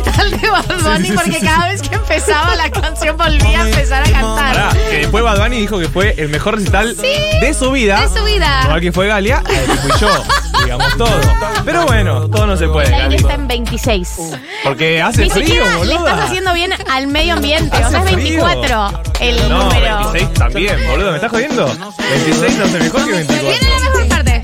Recital 0.04 0.32
de 0.32 0.50
Bad 0.50 0.66
Bunny 0.84 1.12
porque 1.12 1.40
cada 1.40 1.68
vez 1.70 1.82
que 1.82 1.96
empezaba 1.96 2.56
la 2.56 2.70
canción 2.70 3.18
volvía 3.18 3.62
a 3.62 3.68
empezar 3.70 4.02
a 4.02 4.12
cantar. 4.12 4.36
Pará, 4.56 4.70
que 4.90 4.98
después 4.98 5.24
Bad 5.24 5.40
Bunny 5.40 5.60
dijo 5.62 5.80
que 5.80 5.88
fue 5.90 6.16
el 6.18 6.30
mejor 6.30 6.56
recital 6.56 6.96
de 6.98 7.54
su 7.54 7.72
vida. 7.72 8.02
De 8.02 8.18
su 8.20 8.24
vida. 8.25 8.62
Igual 8.66 8.82
que 8.82 8.92
fue 8.92 9.08
Galia, 9.08 9.42
que 9.46 9.54
fui 9.78 9.92
yo. 10.00 10.24
Digamos 10.64 10.98
todo. 10.98 11.20
Pero 11.66 11.86
bueno, 11.86 12.28
todo 12.30 12.48
no 12.48 12.58
se 12.58 12.68
puede. 12.68 12.90
Gali. 12.90 13.18
está 13.18 13.34
en 13.36 13.48
26. 13.48 14.10
Porque 14.64 15.02
hace 15.02 15.24
Ni 15.24 15.30
frío, 15.30 15.46
siquiera 15.46 15.70
le 15.70 15.75
boluda. 15.78 16.10
estás 16.12 16.25
haciendo 16.28 16.54
bien 16.54 16.74
al 16.90 17.08
medio 17.08 17.34
ambiente. 17.34 17.75
O 17.75 17.90
sea, 17.90 18.00
es 18.00 18.06
Hace 18.06 18.14
frío. 18.14 18.44
24 18.46 19.02
el 19.20 19.50
No, 19.50 19.64
número. 19.64 20.12
26 20.12 20.34
también, 20.40 20.88
boludo. 20.88 21.10
¿Me 21.12 21.16
estás 21.18 21.32
jodiendo? 21.32 21.66
26 21.66 22.58
no 22.58 22.68
mejor 22.80 23.06
que 23.06 23.12
24. 23.12 23.48
Viene 23.50 23.70
la 23.70 23.80
mejor 23.90 24.08
parte. 24.08 24.42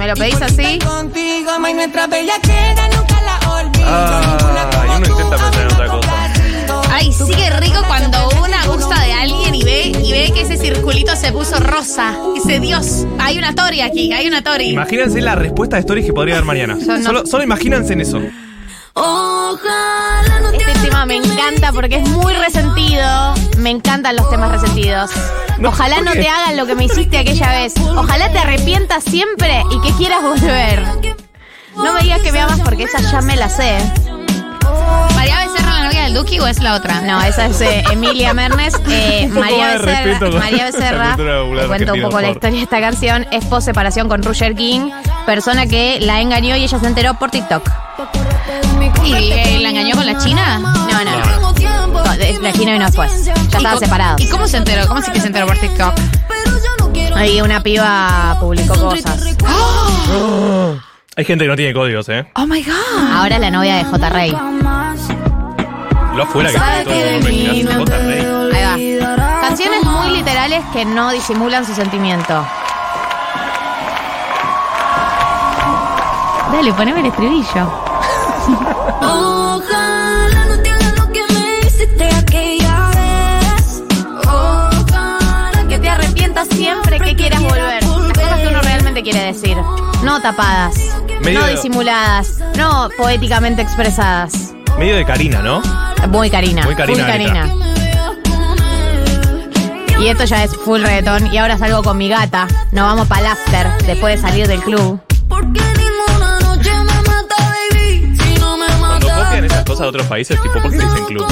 Me 0.00 0.06
lo 0.08 0.14
pedís 0.14 0.40
Y 0.40 0.44
así. 0.44 0.78
Contigo, 0.78 1.58
ma, 1.60 1.70
y 1.70 1.74
nuestra 1.74 2.06
bella 2.06 2.32
queda 2.42 2.88
nunca 2.88 3.20
la 3.22 3.50
olvido. 3.52 3.84
Ah, 3.86 4.68
como 4.72 4.96
uno 4.96 5.06
intenta 5.06 5.36
pensar 5.36 5.60
en 5.66 5.72
otra 5.72 5.86
cosa. 5.88 6.90
Ay, 6.92 7.12
sí 7.12 7.32
que 7.34 7.50
rico 7.60 7.82
cuando 7.86 8.28
una 8.42 8.64
gusta 8.66 8.98
de 9.02 9.12
alguien 9.12 9.54
y 9.54 9.62
ve, 9.62 9.92
y 10.02 10.10
ve 10.12 10.32
que 10.34 10.40
ese 10.42 10.56
circulito 10.56 11.14
se 11.16 11.32
puso 11.32 11.58
rosa. 11.60 12.16
Dice, 12.34 12.60
Dios, 12.60 13.06
hay 13.18 13.36
una 13.38 13.54
tori 13.54 13.82
aquí, 13.82 14.12
hay 14.12 14.26
una 14.26 14.42
tori. 14.42 14.70
Imagínense 14.70 15.20
la 15.20 15.34
respuesta 15.34 15.76
de 15.76 15.80
stories 15.80 16.06
que 16.06 16.12
podría 16.14 16.36
dar 16.36 16.44
no- 16.66 17.02
Solo, 17.02 17.26
solo 17.26 17.44
imagínense 17.44 17.92
en 17.92 18.00
eso. 18.00 18.20
Ojalá 18.94 20.09
tema 21.00 21.06
me 21.06 21.16
encanta 21.16 21.72
porque 21.72 21.96
es 21.96 22.08
muy 22.08 22.34
resentido. 22.34 23.34
Me 23.58 23.70
encantan 23.70 24.16
los 24.16 24.28
temas 24.30 24.50
resentidos. 24.50 25.10
Ojalá 25.64 25.96
¿por 25.96 26.04
no 26.04 26.12
te 26.12 26.28
hagan 26.28 26.56
lo 26.56 26.66
que 26.66 26.74
me 26.74 26.84
hiciste 26.84 27.18
aquella 27.18 27.50
vez. 27.52 27.74
Ojalá 27.96 28.30
te 28.32 28.38
arrepientas 28.38 29.04
siempre 29.04 29.62
y 29.70 29.80
que 29.80 29.92
quieras 29.96 30.22
volver. 30.22 30.82
No 31.76 31.92
me 31.92 32.02
digas 32.02 32.20
que 32.20 32.32
me 32.32 32.40
amas 32.40 32.60
porque 32.60 32.84
esa 32.84 33.00
ya 33.00 33.20
me 33.22 33.36
la 33.36 33.48
sé. 33.48 33.78
¿María 35.14 35.46
Becerra 35.46 35.72
la 35.72 35.84
novia 35.84 36.02
del 36.04 36.14
Duki 36.14 36.40
o 36.40 36.46
es 36.46 36.60
la 36.60 36.74
otra? 36.74 37.00
No, 37.02 37.22
esa 37.22 37.46
es 37.46 37.60
eh, 37.60 37.82
Emilia 37.92 38.34
Mernes. 38.34 38.74
Eh, 38.88 39.28
María 39.32 39.78
Becerra, 39.78 40.30
María 40.38 40.64
Becerra 40.72 41.16
te 41.16 41.66
cuento 41.66 41.94
un 41.94 42.02
poco 42.02 42.20
la 42.20 42.30
historia 42.30 42.58
de 42.58 42.64
esta 42.64 42.80
canción. 42.80 43.26
Es 43.30 43.44
post 43.46 43.66
separación 43.66 44.08
con 44.08 44.22
Roger 44.22 44.54
King, 44.54 44.90
persona 45.24 45.66
que 45.66 45.98
la 46.00 46.20
engañó 46.20 46.56
y 46.56 46.64
ella 46.64 46.78
se 46.78 46.86
enteró 46.86 47.14
por 47.14 47.30
TikTok. 47.30 47.68
¿Y 49.04 49.14
eh, 49.14 49.58
la 49.60 49.70
engañó 49.70 49.94
con 49.94 50.06
la 50.06 50.18
China? 50.18 50.79
No, 52.64 52.78
no, 52.78 52.84
después. 52.86 53.24
Ya 53.24 53.34
¿Y 53.34 53.56
estaban 53.56 53.78
separados. 53.78 54.20
¿Y 54.20 54.28
cómo 54.28 54.46
se 54.46 54.58
enteró? 54.58 54.86
¿Cómo 54.86 55.02
sí 55.02 55.10
que 55.10 55.20
se 55.20 55.26
enteró 55.28 55.46
por 55.46 55.58
TikTok? 55.58 55.94
Ahí 57.16 57.40
una 57.40 57.62
piba 57.62 58.36
publicó 58.40 58.74
cosas. 58.74 59.36
Hay 61.16 61.24
gente 61.24 61.44
que 61.44 61.48
no 61.48 61.56
tiene 61.56 61.74
códigos, 61.74 62.08
¿eh? 62.08 62.26
Oh 62.34 62.46
my 62.46 62.62
God. 62.62 63.12
Ahora 63.12 63.36
es 63.36 63.40
la 63.40 63.50
novia 63.50 63.76
de 63.76 63.84
J. 63.84 64.08
Rey. 64.10 64.30
Lo 66.14 66.22
afuera 66.22 66.50
que 66.50 66.58
todo 66.58 66.94
el 66.94 67.20
hace 67.20 67.64
J. 67.74 67.98
Rey. 67.98 68.26
Ahí 68.54 68.98
va. 68.98 69.40
Canciones 69.40 69.84
muy 69.84 70.16
literales 70.16 70.62
que 70.72 70.84
no 70.84 71.10
disimulan 71.10 71.66
su 71.66 71.74
sentimiento. 71.74 72.46
Dale, 76.52 76.72
poneme 76.72 77.00
el 77.00 77.06
estribillo. 77.06 77.70
quiere 89.02 89.32
decir. 89.32 89.56
No 90.02 90.20
tapadas. 90.20 90.74
Medio- 91.24 91.40
No 91.40 91.46
disimuladas. 91.46 92.38
No 92.56 92.88
poéticamente 92.96 93.62
expresadas. 93.62 94.52
Medio 94.78 94.96
de 94.96 95.04
Karina, 95.04 95.40
¿no? 95.42 95.60
Muy 96.08 96.30
Karina. 96.30 96.62
Muy 96.64 96.74
Karina, 96.74 97.04
Full 97.04 97.12
letra. 97.18 97.32
Karina. 97.42 97.54
Y 100.00 100.08
esto 100.08 100.24
ya 100.24 100.44
es 100.44 100.56
full 100.56 100.80
reggaetón. 100.80 101.26
Y 101.32 101.36
ahora 101.38 101.58
salgo 101.58 101.82
con 101.82 101.98
mi 101.98 102.08
gata. 102.08 102.46
Nos 102.72 102.84
vamos 102.86 103.06
para 103.06 103.20
el 103.20 103.26
after 103.26 103.66
después 103.86 104.16
de 104.16 104.28
salir 104.28 104.46
del 104.48 104.60
club. 104.62 104.98
Porque 105.28 105.60
ninguna 105.60 106.40
noche 106.40 106.70
me 106.70 106.94
mata, 107.02 107.34
baby. 107.70 108.16
Si 108.18 108.38
no 108.40 108.56
me 108.56 108.64
Cuando 108.78 109.06
mata. 109.08 109.24
copian 109.26 109.44
esas 109.44 109.64
cosas 109.64 109.80
de 109.80 109.86
otros 109.88 110.06
países, 110.06 110.40
tipo, 110.40 110.54
¿por 110.60 110.70
qué 110.70 110.78
le 110.78 110.84
dicen 110.84 111.04
club? 111.04 111.26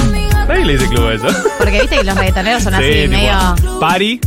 Nadie 0.47 0.65
le 0.65 0.73
dice 0.77 0.87
club 0.87 1.07
a 1.07 1.13
eso. 1.13 1.27
Porque 1.57 1.81
viste 1.81 1.97
que 1.97 2.03
los 2.03 2.15
reggaetoneros 2.15 2.63
son 2.63 2.73
así, 2.75 2.91
tipo, 2.91 3.11
medio. 3.11 3.79
Party. 3.79 4.21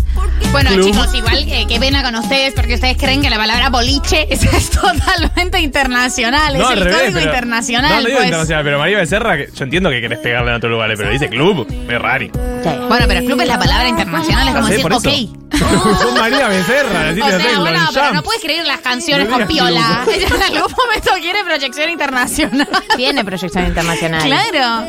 Bueno, 0.53 0.71
Club. 0.71 0.85
chicos, 0.85 1.15
igual 1.15 1.47
que 1.47 1.67
qué 1.67 1.81
pena 1.81 2.03
con 2.03 2.15
ustedes 2.17 2.53
porque 2.55 2.75
ustedes 2.75 2.97
creen 2.99 3.23
que 3.23 3.31
la 3.31 3.39
palabra 3.39 3.71
boliche 3.71 4.27
es, 4.35 4.43
es 4.45 4.71
totalmente 4.71 5.61
internacional. 5.61 6.59
No, 6.59 6.65
es 6.65 6.71
al 6.71 6.79
el 6.79 6.85
revés. 6.85 7.01
código 7.01 7.15
pero- 7.19 7.27
internacional. 7.31 7.91
No, 7.91 7.97
no 7.97 8.07
digo 8.07 8.17
pues. 8.19 8.27
internacional, 8.27 8.65
pero 8.65 8.79
María 8.79 8.99
Becerra, 8.99 9.37
yo 9.39 9.65
entiendo 9.65 9.91
que 9.91 10.01
querés 10.03 10.19
pegarle 10.19 10.51
en 10.51 10.57
otros 10.57 10.71
lugares, 10.71 10.99
pero 10.99 11.11
dice 11.11 11.29
club, 11.29 11.67
es 11.89 11.99
rari. 12.03 12.27
Sí. 12.63 12.69
Bueno, 12.89 13.07
pero 13.09 13.25
club 13.25 13.41
es 13.41 13.49
la 13.49 13.59
palabra 13.59 13.89
internacional, 13.89 14.49
es 14.49 14.55
como 14.55 14.67
sé, 14.69 14.75
decir, 14.75 14.93
ok. 14.93 15.09
Son 16.03 16.15
María 16.19 16.49
Becerra, 16.49 17.09
así 17.11 17.21
O 17.21 17.27
sea, 17.29 17.59
bueno, 17.61 17.81
pero 17.93 18.13
no 18.15 18.23
puedes 18.23 18.43
escribir 18.43 18.67
las 18.67 18.81
canciones 18.81 19.29
No 19.29 19.39
con 19.39 19.47
piola. 19.47 20.05
Ella 20.13 20.27
en 20.27 20.57
algún 20.57 20.73
momento 20.77 21.11
quiere 21.21 21.45
proyección 21.45 21.91
internacional. 21.91 22.69
Tiene 22.97 23.25
proyección 23.25 23.67
internacional. 23.67 24.23
Claro. 24.23 24.87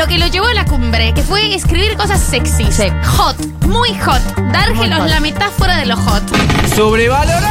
Lo 0.00 0.06
que 0.06 0.18
lo 0.18 0.28
llevó 0.28 0.46
a 0.46 0.54
la 0.54 0.64
cumbre, 0.64 1.12
que 1.12 1.22
fue 1.22 1.54
escribir 1.54 1.94
cosas 1.94 2.18
sexys. 2.20 2.74
Sí. 2.74 2.90
Hot, 3.18 3.36
muy 3.66 3.90
hot. 3.98 4.22
Dárgelos, 4.50 5.00
hot. 5.00 5.10
la 5.10 5.20
metáfora 5.20 5.76
de 5.76 5.84
lo 5.84 5.96
hot. 5.98 6.22
Sobrevalorado. 6.74 7.46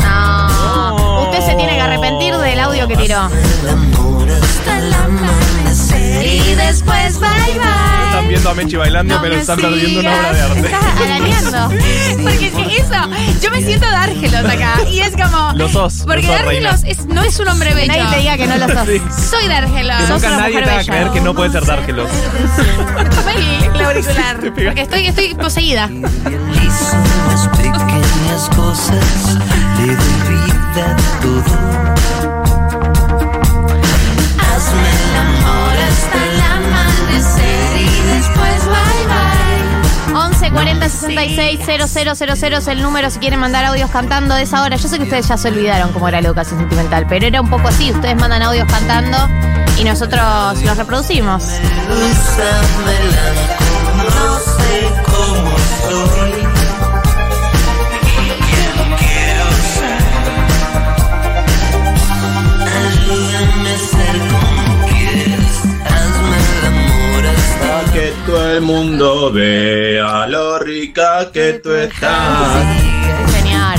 No. 0.00 0.48
No. 0.48 1.22
Usted 1.22 1.46
se 1.46 1.54
tiene 1.54 1.76
que 1.76 1.80
arrepentir 1.80 2.36
del 2.36 2.58
audio 2.58 2.88
que 2.88 2.96
tiró. 2.96 3.30
Y 6.24 6.54
después 6.54 7.20
bye 7.20 7.54
bye. 7.54 8.15
Están 8.26 8.28
viendo 8.28 8.50
a 8.50 8.54
Mechi 8.54 8.76
bailando, 8.76 9.18
pero 9.22 9.34
están 9.36 9.58
perdiendo 9.60 10.00
una 10.00 10.18
obra 10.18 10.32
de 10.32 10.42
arte. 10.42 10.60
Estás 10.66 11.00
arañando. 11.00 11.68
Porque 12.22 12.46
es 12.46 12.52
que 12.54 12.76
eso, 12.76 13.40
yo 13.42 13.50
me 13.52 13.62
siento 13.62 13.86
Dárgelos 13.86 14.44
acá. 14.44 14.74
Y 14.90 14.98
es 15.00 15.12
como. 15.12 15.52
Lo 15.54 15.68
sos, 15.68 16.02
Porque 16.06 16.26
Dárgelos 16.26 16.82
es- 16.84 17.06
no 17.06 17.22
es 17.22 17.38
un 17.38 17.48
hombre 17.48 17.72
bello. 17.74 17.92
nadie 17.92 18.14
te 18.14 18.20
diga 18.20 18.36
que 18.36 18.46
no 18.46 18.56
lo 18.58 18.68
sos. 18.68 18.86
Sí. 18.86 19.02
Soy 19.30 19.48
Dárgelos. 19.48 19.96
Que 19.96 20.12
nunca 20.12 20.28
una 20.28 20.36
nadie 20.38 20.52
mujer 20.54 20.64
te 20.64 20.70
haga 20.70 20.78
bella. 20.78 20.92
creer 20.92 21.10
que 21.12 21.20
no 21.20 21.34
puede 21.34 21.50
ser 21.52 21.66
dárgelos. 21.66 22.10
Toma 23.16 23.32
el, 23.32 23.80
auricular. 23.86 24.36
Porque 24.40 24.80
estoy, 24.82 25.06
estoy 25.06 25.34
poseída. 25.34 25.88
Las 25.88 27.48
pequeñas 27.56 28.48
cosas, 28.56 29.38
le 29.78 29.86
doy 29.86 29.96
vida 30.28 30.96
a 30.96 31.20
todo. 31.20 31.95
40 41.16 41.34
66 41.64 42.38
000 42.38 42.58
es 42.58 42.68
el 42.68 42.82
número 42.82 43.08
si 43.08 43.18
quieren 43.18 43.40
mandar 43.40 43.64
audios 43.64 43.90
cantando 43.90 44.34
de 44.34 44.42
esa 44.42 44.62
hora. 44.62 44.76
Yo 44.76 44.86
sé 44.86 44.98
que 44.98 45.04
ustedes 45.04 45.26
ya 45.26 45.38
se 45.38 45.48
olvidaron 45.48 45.90
cómo 45.92 46.08
era 46.08 46.20
la 46.20 46.28
educación 46.28 46.60
sentimental, 46.60 47.06
pero 47.08 47.26
era 47.26 47.40
un 47.40 47.48
poco 47.48 47.68
así. 47.68 47.90
Ustedes 47.90 48.16
mandan 48.16 48.42
audios 48.42 48.70
cantando 48.70 49.16
y 49.78 49.84
nosotros 49.84 50.62
los 50.62 50.76
reproducimos. 50.76 51.42
No 53.96 54.38
sé 54.38 54.92
cómo 55.06 55.56
soy. 55.88 56.55
Que 67.96 68.12
todo 68.26 68.52
el 68.52 68.60
mundo 68.60 69.32
vea 69.32 70.26
lo 70.26 70.58
rica 70.58 71.32
que 71.32 71.54
tú 71.54 71.72
estás. 71.72 72.76
Sí, 72.76 73.32
señor. 73.32 73.78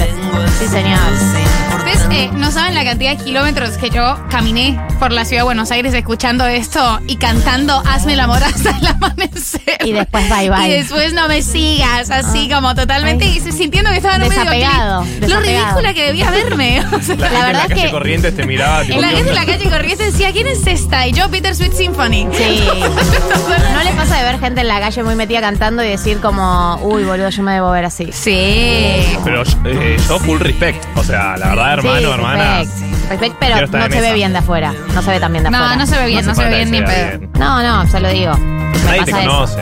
Sí, 0.58 0.68
señor. 0.68 1.67
Aparte, 2.08 2.30
no 2.38 2.52
saben 2.52 2.74
la 2.74 2.86
cantidad 2.86 3.18
de 3.18 3.24
kilómetros 3.24 3.72
que 3.78 3.90
yo 3.90 4.18
caminé 4.30 4.80
por 4.98 5.12
la 5.12 5.26
ciudad 5.26 5.42
de 5.42 5.46
Buenos 5.46 5.72
Aires 5.72 5.94
escuchando 5.94 6.46
esto 6.48 7.00
y 7.06 7.18
cantando 7.18 7.84
Hazme 7.86 8.16
la 8.16 8.24
amor 8.24 8.42
hasta 8.44 8.70
el 8.78 8.88
amanecer. 9.02 9.78
Y 9.84 9.92
después 9.92 10.30
bye, 10.30 10.50
bye. 10.50 10.68
Y 10.70 10.72
después 10.72 11.12
no 11.14 11.28
me 11.28 11.42
sigas, 11.42 12.10
así 12.10 12.50
como 12.50 12.74
totalmente 12.76 13.26
Ay. 13.26 13.42
y 13.46 13.52
sintiendo 13.52 13.90
que 13.92 13.98
estaba 13.98 14.16
en 14.16 14.24
un 14.24 14.30
Desapegado, 14.30 15.02
videoclip. 15.04 15.22
Lo 15.30 15.40
desapegado. 15.42 15.66
ridícula 15.68 15.94
que 15.94 16.04
debía 16.06 16.32
verme. 16.32 16.80
O 16.94 17.02
sea, 17.02 17.16
La, 17.18 17.28
gente 17.30 17.42
verdad 17.46 17.48
en 17.50 17.54
la 17.54 17.68
calle 17.68 17.82
que- 17.84 17.92
Corrientes 17.92 18.36
te 18.38 18.46
miraba 18.46 18.82
tipo. 18.84 18.94
en 18.96 19.02
la 19.02 19.10
¿qué 19.10 19.16
gente 19.18 19.30
en 19.32 19.38
onda? 19.38 19.46
la 19.46 19.58
calle 19.58 19.70
Corrientes 19.70 20.14
decía, 20.14 20.32
¿quién 20.32 20.48
es 20.48 20.66
esta? 20.66 21.08
Y 21.08 21.12
yo, 21.12 21.30
Peter 21.30 21.54
Sweet 21.56 21.74
Symphony. 21.74 22.28
Sí. 22.34 22.64
¿No 23.74 23.84
le 23.84 23.92
pasa 23.92 24.18
de 24.18 24.24
ver 24.24 24.40
gente 24.40 24.62
en 24.62 24.68
la 24.70 24.80
calle 24.80 25.04
muy 25.04 25.16
metida 25.16 25.42
cantando 25.42 25.84
y 25.84 25.90
decir 25.90 26.20
como, 26.20 26.78
uy, 26.84 27.04
boludo, 27.04 27.30
yo 27.30 27.44
me 27.44 27.54
debo 27.54 27.70
ver 27.72 27.84
así? 27.86 28.10
Sí. 28.14 29.04
Pero 29.26 29.44
eh, 29.66 29.98
yo 30.08 30.20
full 30.20 30.40
respect. 30.40 30.84
O 30.96 31.04
sea, 31.04 31.36
la 31.38 31.50
verdad, 31.50 31.74
hermano, 31.74 31.97
Sí, 31.97 31.97
hermana. 32.06 32.60
Respect, 32.60 33.10
Respect, 33.10 33.36
pero 33.39 33.68
no 33.68 33.89
se 33.94 34.01
ve 34.01 34.13
bien 34.13 34.34
de 34.34 34.39
afuera. 34.39 34.74
No 34.94 35.01
se 35.01 35.12
ve 35.12 35.20
tan 35.20 35.32
bien 35.32 35.44
de 35.44 35.50
afuera. 35.50 35.70
No, 35.70 35.75
no 35.77 35.86
se 35.86 35.98
ve 35.98 36.06
bien, 36.08 36.25
no, 36.25 36.32
hace 36.32 36.42
se 36.44 36.50
ve 36.50 36.56
bien 36.56 36.72
ni 36.72 36.82
pedo. 36.82 37.18
bien. 37.20 37.32
No, 37.34 37.62
no, 37.62 37.89
se 37.92 38.00
lo 38.00 38.10
digo. 38.10 38.34
Me 38.38 38.77
Nadie 38.84 39.06
te 39.06 39.12
conoce. 39.12 39.62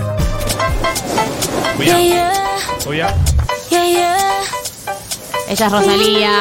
Yeah, 1.80 2.00
yeah. 3.86 4.18
Ella 5.50 5.66
es 5.66 5.72
Rosalía. 5.72 6.32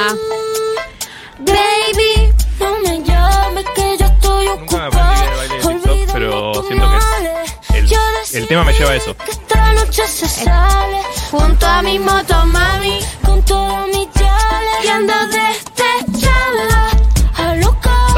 Baby, 1.40 2.32
no 2.60 2.78
me 2.80 3.02
llames 3.02 3.64
que 3.74 3.96
yo 3.98 4.06
estoy 4.06 4.46
Nunca 4.46 4.76
me 4.76 4.86
ocupada. 4.86 4.86
aprendí 4.86 5.22
el 5.22 5.36
baile 5.36 5.54
de 5.54 5.60
TikTok, 5.60 5.90
Olvídame 5.90 6.12
pero 6.12 6.54
siento 6.66 6.90
que 6.90 7.78
el- 7.78 8.42
el 8.42 8.48
tema 8.48 8.64
me 8.64 8.72
lleva 8.72 8.90
a 8.90 8.94
eso. 8.96 9.16
Que 9.16 9.30
esta 9.32 9.72
noche 9.72 10.06
se 10.06 10.28
sale 10.28 10.98
junto 11.30 11.66
a 11.66 11.82
mi 11.82 11.98
moto, 11.98 12.46
mami, 12.46 13.00
con 13.24 13.42
todos 13.44 13.86
mis 13.88 14.10
chales 14.12 14.84
y 14.84 14.88
ando 14.88 15.12
loca. 15.12 15.53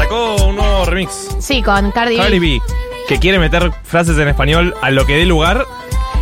Sacó 0.07 0.45
un 0.45 0.55
nuevo 0.55 0.85
remix. 0.85 1.27
Sí, 1.39 1.61
con 1.61 1.91
Cardi, 1.91 2.15
Cardi 2.15 2.39
B. 2.39 2.47
B. 2.47 2.61
Que 3.09 3.19
quiere 3.19 3.39
meter 3.39 3.71
frases 3.83 4.17
en 4.17 4.29
español 4.29 4.73
a 4.81 4.89
lo 4.89 5.05
que 5.05 5.17
dé 5.17 5.25
lugar. 5.25 5.65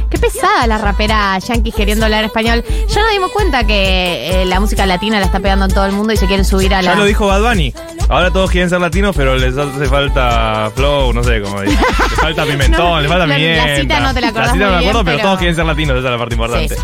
Qué 0.10 0.18
pesada 0.18 0.65
la 0.65 0.80
rapera 0.80 1.38
Yankees 1.38 1.75
queriendo 1.75 2.06
hablar 2.06 2.24
español. 2.24 2.63
Ya 2.88 3.01
nos 3.01 3.12
dimos 3.12 3.32
cuenta 3.32 3.63
que 3.68 4.42
eh, 4.42 4.46
la 4.46 4.60
música 4.60 4.88
latina 4.88 5.20
la 5.20 5.25
está 5.27 5.39
pegando 5.39 5.65
en 5.65 5.72
todo 5.72 5.86
el 5.86 5.92
mundo 5.92 6.13
y 6.13 6.18
se 6.18 6.25
quieren 6.25 6.46
subir 6.46 6.74
a 6.74 6.82
la. 6.82 6.94
Ya 6.94 6.98
lo 6.98 7.06
dijo 7.06 7.27
Bad 7.27 7.42
Bunny. 7.44 7.74
Ahora 8.10 8.32
todos 8.32 8.50
quieren 8.50 8.70
ser 8.72 8.80
latinos, 8.82 9.15
pero 9.15 9.36
les 9.36 9.56
hace 9.56 9.86
falta 9.86 10.72
flow, 10.75 11.13
no 11.13 11.24
sé 11.24 11.42
cómo 11.42 11.62
dice. 11.62 11.77
Les 12.10 12.20
falta 12.20 12.44
pimentón, 12.46 13.01
les 13.04 13.12
falta 13.12 13.27
La- 13.27 13.34
la 13.34 13.39
pimienta. 13.39 13.75
cita 13.82 14.00
no 14.00 14.13
te 14.15 14.22
la 14.22 14.27
acordás 14.30 14.54
cita 14.54 14.65
no 14.65 14.72
me 14.72 14.77
acuerdo, 14.77 15.04
bien, 15.04 15.06
pero, 15.06 15.18
pero- 15.18 15.22
todos 15.27 15.38
quieren 15.39 15.56
ser 15.56 15.65
latinos, 15.65 15.98
esa 15.98 16.08
es 16.08 16.12
la 16.12 16.18
parte 16.18 16.34
importante. 16.36 16.75
Sí. 16.75 16.82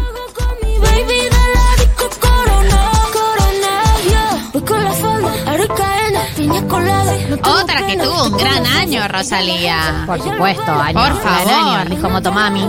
Otra 6.60 7.88
que 7.88 7.98
tuvo 7.98 8.26
un 8.26 8.38
gran 8.38 8.66
año. 8.66 9.08
Rosalía. 9.08 10.04
Por 10.06 10.22
supuesto, 10.22 10.72
año, 10.72 10.94
Por 10.94 11.04
gran 11.04 11.18
favor. 11.18 11.54
año, 11.54 11.96
dijo 11.96 12.10
Motomami. 12.10 12.68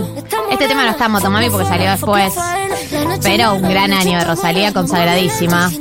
Este 0.53 0.67
tema 0.67 0.83
no 0.85 0.91
está 0.91 1.05
en 1.05 1.11
Motomami 1.11 1.49
porque 1.49 1.67
salió 1.67 1.89
después. 1.91 2.33
Pero 3.23 3.55
un 3.55 3.63
gran 3.69 3.91
año 3.91 4.19
de 4.19 4.25
Rosalía 4.25 4.71
consagradísima. 4.71 5.71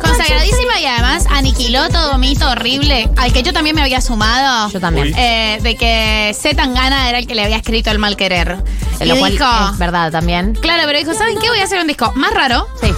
Consagradísima 0.00 0.80
y 0.80 0.86
además 0.86 1.24
aniquiló 1.30 1.88
todo 1.88 2.18
mito 2.18 2.48
horrible 2.50 3.08
al 3.16 3.32
que 3.32 3.42
yo 3.42 3.52
también 3.52 3.74
me 3.76 3.82
había 3.82 4.00
sumado. 4.00 4.70
Yo 4.70 4.80
también. 4.80 5.14
Eh, 5.16 5.58
de 5.62 5.76
que 5.76 6.34
Z 6.38 6.54
Tangana 6.56 7.08
era 7.08 7.18
el 7.18 7.26
que 7.26 7.34
le 7.34 7.44
había 7.44 7.56
escrito 7.56 7.90
el 7.90 7.98
mal 7.98 8.16
querer. 8.16 8.56
Y 9.00 9.06
lo 9.06 9.16
cual 9.16 9.32
dijo, 9.32 9.44
es 9.72 9.78
verdad 9.78 10.12
también. 10.12 10.54
claro, 10.54 10.84
pero 10.86 10.98
dijo, 10.98 11.12
¿saben 11.14 11.38
qué? 11.40 11.48
Voy 11.48 11.58
a 11.58 11.64
hacer 11.64 11.80
un 11.80 11.86
disco 11.86 12.12
más 12.14 12.32
raro, 12.32 12.66
Sí. 12.80 12.92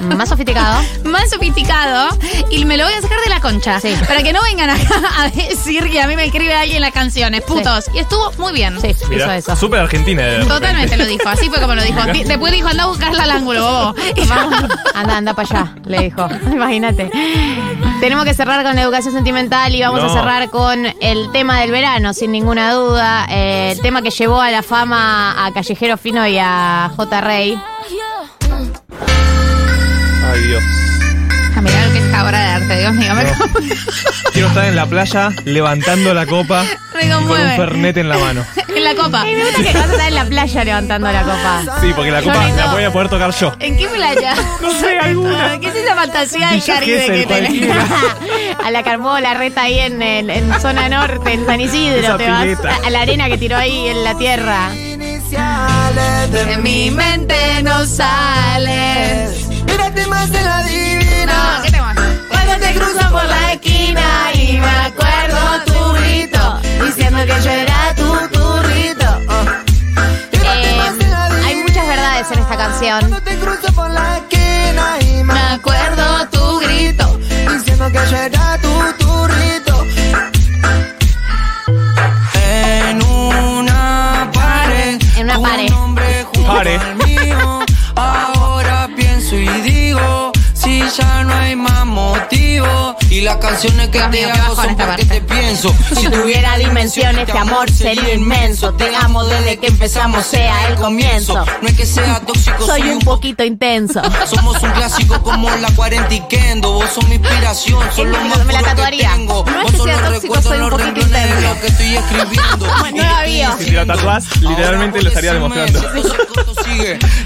Más 0.02 0.28
sofisticado. 0.28 0.82
más 1.04 1.30
sofisticado 1.30 2.08
y 2.50 2.64
me 2.64 2.76
lo 2.76 2.84
voy 2.84 2.94
a 2.94 3.00
sacar 3.02 3.20
de 3.22 3.28
la 3.30 3.40
concha. 3.40 3.80
Sí. 3.80 3.94
Para 4.08 4.22
que 4.22 4.32
no 4.32 4.42
vengan 4.42 4.70
acá 4.70 5.00
a 5.18 5.28
decir 5.28 5.88
que 5.90 6.00
a 6.00 6.06
mí 6.06 6.16
me 6.16 6.24
escribe 6.24 6.54
alguien 6.54 6.80
las 6.80 6.92
canciones, 6.92 7.42
putos. 7.42 7.86
Y 7.92 7.98
estuvo 7.98 8.30
muy 8.38 8.52
bien. 8.52 8.80
Sí, 8.80 8.88
hizo 8.88 9.30
eso. 9.32 9.56
Súper 9.56 9.80
argentina. 9.80 10.22
de 10.22 10.38
Totalmente 10.44 10.82
repente. 10.82 10.96
lo 10.98 11.06
dijo, 11.06 11.28
así 11.28 11.48
fue 11.48 11.60
como 11.60 11.74
lo 11.74 11.82
dijo. 11.82 12.00
Di- 12.12 12.22
Después 12.24 12.52
dijo, 12.52 12.68
anda 12.68 12.84
a 12.84 12.86
buscarla 12.86 13.24
al 13.24 13.30
ángulo, 13.32 13.62
bobo. 13.62 13.94
Y 14.14 14.26
Vamos, 14.28 14.54
anda, 14.94 15.16
anda 15.16 15.34
para 15.34 15.48
allá, 15.48 15.74
le 15.86 16.02
dijo. 16.04 16.28
Imagínate. 16.52 17.10
Tenemos 18.00 18.24
que 18.24 18.32
cerrar 18.34 18.62
con 18.64 18.76
la 18.76 18.82
educación 18.82 19.12
sentimental 19.12 19.74
y 19.74 19.82
vamos 19.82 20.00
No. 20.02 20.10
a 20.10 20.12
cerrar 20.14 20.50
con 20.50 20.86
el 21.00 21.30
tema 21.32 21.60
del 21.60 21.70
verano, 21.72 22.14
sin 22.14 22.30
ninguna 22.32 22.72
duda. 22.72 23.26
Eh, 23.28 23.72
el 23.72 23.80
tema 23.80 24.02
que 24.02 24.10
llevó 24.10 24.40
a 24.40 24.50
la 24.50 24.62
fama 24.62 25.44
a 25.46 25.52
Callejero 25.52 25.96
Fino 25.96 26.24
y 26.26 26.38
a 26.38 26.90
J. 26.96 27.20
Rey. 27.20 27.60
Ay, 30.32 30.40
Dios. 30.42 30.62
Ah, 31.56 31.60
mirá 31.60 31.86
lo 31.86 31.92
que 31.92 31.98
es 31.98 32.04
esta 32.04 32.24
obra 32.24 32.38
de 32.38 32.46
arte, 32.46 32.78
Dios 32.80 32.94
mío. 32.94 33.14
Me, 33.14 33.24
Quiero 34.32 34.48
estar 34.48 34.64
en 34.64 34.76
la 34.76 34.86
playa 34.86 35.30
levantando 35.44 36.14
la 36.14 36.24
copa 36.26 36.64
y 37.02 37.08
con 37.08 37.24
un 37.24 37.56
fernet 37.56 37.96
en 37.96 38.08
la 38.08 38.18
mano. 38.18 38.44
En 38.68 38.84
la 38.84 38.94
copa. 38.94 39.28
Y 39.28 39.34
me 39.36 39.44
gusta 39.44 39.62
que 39.62 39.72
vas 39.78 39.88
a 39.88 39.92
estar 39.92 40.08
en 40.08 40.14
la 40.14 40.24
playa 40.24 40.64
levantando 40.64 41.12
la 41.12 41.22
copa. 41.22 41.62
Sí, 41.80 41.92
porque 41.94 42.10
la 42.10 42.22
copa 42.22 42.48
no. 42.48 42.56
la 42.56 42.66
voy 42.72 42.84
a 42.84 42.92
poder 42.92 43.08
tocar 43.08 43.30
yo. 43.34 43.54
¿En 43.58 43.76
qué 43.76 43.88
playa? 43.88 44.34
No 44.62 44.70
sé, 44.72 44.98
alguna. 44.98 45.58
¿Qué 45.60 45.68
es 45.68 45.74
esa 45.74 45.94
fantasía 45.94 46.50
del 46.50 46.64
Caribe 46.64 47.06
que 47.06 47.26
tenés? 47.26 47.76
a 48.64 48.70
la 48.70 48.82
que 48.82 48.90
armó 48.90 49.18
la 49.18 49.34
reta 49.34 49.62
ahí 49.62 49.78
en, 49.80 50.00
en- 50.00 50.30
en 50.30 50.60
zona 50.60 50.88
norte, 50.88 51.32
en 51.32 51.44
San 51.46 51.60
Isidro. 51.60 51.98
Esa 52.00 52.16
te 52.16 52.28
vas 52.30 52.42
pileta. 52.42 52.70
a, 52.82 52.86
a 52.86 52.90
la 52.90 53.00
arena 53.02 53.28
que 53.28 53.38
tiró 53.38 53.56
ahí 53.56 53.88
en 53.88 54.04
la 54.04 54.16
tierra. 54.16 54.70
De 56.30 56.56
mi 56.58 56.90
mente 56.90 57.62
no 57.62 57.84
sales. 57.86 59.46
Mírate 59.66 60.06
más 60.06 60.30
de 60.30 60.42
la 60.42 60.62
divina. 60.64 60.99
Cuando 62.28 62.66
te 62.66 62.74
cruzan 62.74 63.10
por 63.12 63.24
la 63.24 63.52
esquina 63.52 64.30
y 64.34 64.58
me 64.58 64.66
acuerdo 64.66 65.38
tu 65.66 65.92
grito, 65.94 66.60
diciendo 66.84 67.18
que 67.26 67.42
yo 67.42 67.50
era 67.50 67.94
tu 67.94 68.28
turrito. 68.28 69.08
Eh, 70.32 70.80
hay 71.44 71.56
muchas 71.56 71.86
verdades 71.86 72.30
en 72.32 72.38
esta 72.38 72.56
canción. 72.56 73.00
Cuando 73.00 73.22
te 73.22 73.36
cruzo 73.38 73.72
por 73.74 73.90
la 73.90 74.18
esquina 74.18 74.98
y 75.00 75.22
Me 75.24 75.38
acuerdo 75.38 76.28
tu 76.30 76.58
grito. 76.60 77.18
diciendo 77.52 77.86
que 77.92 78.10
yo 78.10 78.16
era 78.16 78.58
tu 78.58 79.04
turrito. 79.04 79.69
Y 93.10 93.22
las 93.22 93.36
canciones 93.38 93.88
que 93.88 93.98
te 94.00 94.24
hago 94.30 94.54
son 94.54 94.66
porque 94.76 94.84
parte. 94.84 95.04
te 95.04 95.20
pienso. 95.20 95.74
Si 96.00 96.08
tuviera 96.08 96.56
dimensiones, 96.58 97.26
este 97.26 97.38
amor 97.38 97.68
sería 97.70 98.14
inmenso. 98.14 98.72
Te 98.74 98.94
amo 98.94 99.24
desde 99.24 99.58
que 99.58 99.66
empezamos, 99.66 100.24
sea 100.24 100.68
el 100.68 100.76
comienzo. 100.76 101.44
No 101.60 101.68
es 101.68 101.76
que 101.76 101.84
sea 101.86 102.20
tóxico, 102.20 102.64
Soy 102.64 102.82
un 102.82 103.00
poquito 103.00 103.44
intenso. 103.44 104.00
Somos 104.26 104.62
un 104.62 104.70
clásico 104.70 105.20
como 105.22 105.50
la 105.56 105.68
40 105.72 106.14
y 106.14 106.20
Kendo. 106.28 106.72
Vos 106.72 106.90
sos 106.94 107.06
mi 107.08 107.16
inspiración, 107.16 107.82
son 107.94 108.10
lo 108.12 108.18
Me 108.20 108.28
más 108.28 108.38
la 108.38 108.44
puro 108.44 108.58
que 108.58 108.64
tatuaría. 108.64 109.10
tengo. 109.12 109.44
No 109.44 109.58
es 109.58 109.62
Vos 109.64 109.70
que 109.72 109.76
sea 109.78 110.00
los 110.00 110.12
tóxico, 110.12 110.34
recuerdos, 110.34 110.44
soy 110.44 110.60
un 110.60 110.70
poquito 110.70 111.00
intenso. 111.00 111.40
lo 111.40 111.60
que 111.60 111.66
estoy 111.66 111.96
escribiendo. 111.96 112.66
Nueva 112.94 113.22
bio. 113.24 113.56
Si 113.58 113.70
lo 113.72 113.86
tatuás, 113.86 114.24
literalmente 114.40 115.02
lo 115.02 115.08
estaría 115.08 115.32
demostrando. 115.34 115.80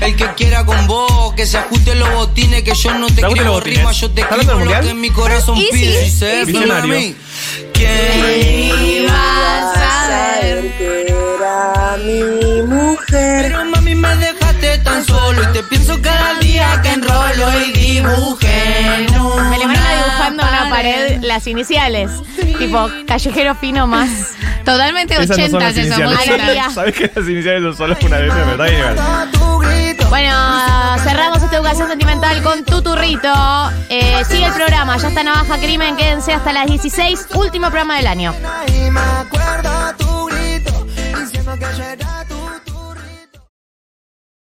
El 0.00 0.16
que 0.16 0.26
quiera 0.34 0.64
con 0.64 0.86
vos, 0.86 1.34
que 1.34 1.46
se 1.46 1.58
ajuste 1.58 1.94
los 1.94 2.10
botines, 2.14 2.62
que 2.62 2.74
yo 2.74 2.92
no 2.94 3.06
te 3.08 3.14
¿Te 3.14 3.24
ajuste 3.26 3.40
escribo 3.42 3.60
rima, 3.60 3.92
yo 3.92 4.10
te 4.10 4.20
¿Está 4.22 4.34
hablando 4.34 4.52
escribo 4.58 4.74
lo 4.74 4.80
que 4.88 4.94
mi 4.94 5.10
corazón 5.10 5.58
Pide. 5.74 6.04
Si 6.04 6.10
se 6.10 6.40
easy. 6.40 6.52
firma 6.52 6.78
a 6.78 6.80
Visionario. 6.82 6.94
mí. 6.94 7.16
¿Quién 7.72 9.04
Ibas 9.04 9.76
a 9.76 10.04
saber. 10.06 10.74
Pero 13.10 13.64
mami 13.66 13.94
me 13.94 14.16
dejaste 14.16 14.78
tan 14.78 15.04
solo 15.04 15.42
y 15.42 15.46
te 15.52 15.62
pienso 15.64 16.00
cada 16.02 16.34
día 16.40 16.80
que 16.82 16.90
enrolo 16.90 17.60
y 17.66 17.72
dibujé. 17.72 18.96
en 18.96 19.50
Me 19.50 19.58
le 19.58 19.66
van 19.66 19.76
una 19.76 19.94
dibujando 19.94 20.42
en 20.42 20.48
una 20.48 20.70
pared 20.70 21.18
las 21.22 21.46
iniciales. 21.46 22.10
Tipo, 22.58 22.90
callejero 23.06 23.54
fino 23.54 23.86
más. 23.86 24.08
Totalmente 24.64 25.14
Esas 25.14 25.28
no 25.28 25.34
son 25.34 25.44
80 25.44 25.58
las 25.58 25.74
muy 25.74 25.84
iniciales. 25.84 26.18
Alegría. 26.28 26.70
¿Sabes 26.70 26.94
que 26.94 27.10
las 27.14 27.28
iniciales 27.28 27.62
son 27.62 27.76
solo 27.76 27.96
una 28.06 28.18
vez? 28.18 28.32
Me 28.34 28.56
grito. 29.60 30.08
Bueno, 30.08 30.93
Cerramos 31.14 31.40
esta 31.44 31.58
educación 31.58 31.88
sentimental 31.88 32.42
con 32.42 32.64
Tuturrito. 32.64 33.32
Eh, 33.88 34.24
sigue 34.24 34.46
el 34.46 34.52
programa, 34.52 34.96
ya 34.96 35.06
está 35.06 35.22
Navaja 35.22 35.58
Crimen, 35.58 35.94
quédense 35.96 36.32
hasta 36.32 36.52
las 36.52 36.66
16, 36.66 37.28
último 37.36 37.68
programa 37.68 37.98
del 37.98 38.08
año. 38.08 38.34